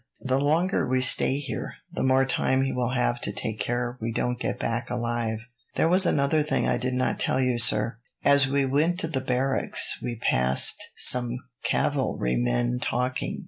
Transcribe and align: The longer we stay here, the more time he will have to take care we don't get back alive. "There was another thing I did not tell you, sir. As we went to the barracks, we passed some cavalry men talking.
The 0.21 0.39
longer 0.39 0.87
we 0.87 0.99
stay 0.99 1.37
here, 1.37 1.75
the 1.91 2.01
more 2.01 2.25
time 2.25 2.63
he 2.63 2.71
will 2.71 2.89
have 2.89 3.21
to 3.21 3.31
take 3.31 3.59
care 3.59 3.99
we 4.01 4.11
don't 4.11 4.39
get 4.39 4.57
back 4.57 4.89
alive. 4.89 5.37
"There 5.75 5.87
was 5.87 6.07
another 6.07 6.41
thing 6.41 6.67
I 6.67 6.77
did 6.77 6.95
not 6.95 7.19
tell 7.19 7.39
you, 7.39 7.59
sir. 7.59 7.99
As 8.25 8.47
we 8.47 8.65
went 8.65 8.99
to 9.01 9.07
the 9.07 9.21
barracks, 9.21 9.99
we 10.01 10.15
passed 10.15 10.83
some 10.95 11.37
cavalry 11.63 12.35
men 12.35 12.79
talking. 12.81 13.37